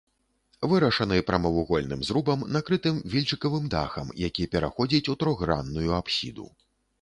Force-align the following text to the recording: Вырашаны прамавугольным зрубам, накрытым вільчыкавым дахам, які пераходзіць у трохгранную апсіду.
Вырашаны 0.69 1.17
прамавугольным 1.27 2.01
зрубам, 2.07 2.45
накрытым 2.55 2.95
вільчыкавым 3.15 3.69
дахам, 3.75 4.09
які 4.25 4.49
пераходзіць 4.57 5.05
у 5.15 5.17
трохгранную 5.27 5.89
апсіду. 6.01 6.49